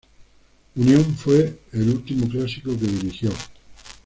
[0.77, 3.29] Unión fue el último clásico que dirigió.